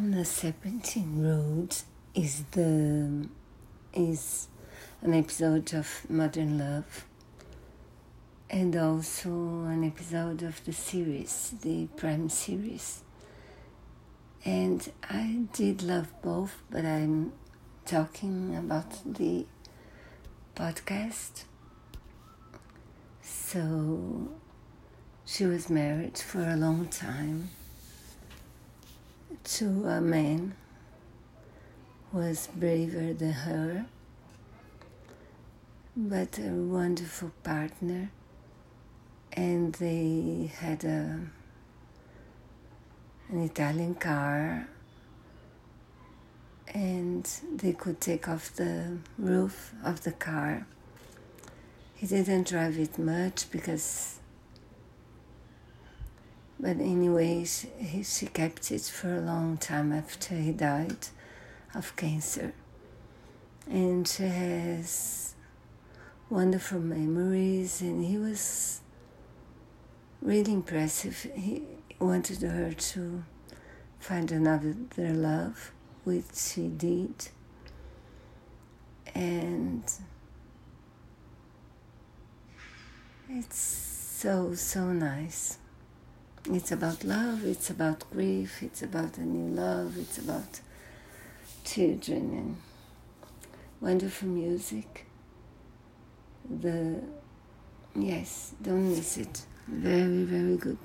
[0.00, 1.76] on the Serpentine Road
[2.14, 3.28] is the
[3.92, 4.48] is
[5.02, 7.04] an episode of Modern Love
[8.48, 13.02] and also an episode of the series, the Prime series.
[14.42, 17.34] And I did love both, but I'm
[17.84, 19.44] talking about the
[20.56, 21.44] podcast.
[23.20, 24.30] So
[25.26, 27.50] she was married for a long time
[29.54, 30.54] to a man
[32.10, 33.86] who was braver than her,
[35.96, 38.10] but a wonderful partner,
[39.32, 41.20] and they had a
[43.30, 44.68] an Italian car
[46.74, 47.24] and
[47.56, 50.66] they could take off the roof of the car.
[51.94, 54.19] He didn't drive it much because
[56.60, 61.08] but anyways, she, she kept it for a long time after he died
[61.74, 62.52] of cancer.
[63.66, 65.34] And she has
[66.28, 68.82] wonderful memories, and he was
[70.20, 71.26] really impressive.
[71.34, 71.62] He
[71.98, 73.24] wanted her to
[73.98, 75.72] find another love,
[76.04, 77.28] which she did.
[79.14, 79.82] And
[83.30, 85.56] it's so, so nice.
[86.46, 90.60] It's about love, it's about grief, it's about a new love, it's about
[91.64, 92.56] children and
[93.80, 95.06] wonderful music.
[96.48, 97.02] The
[97.94, 99.42] yes, don't miss it.
[99.68, 100.78] Very, very good.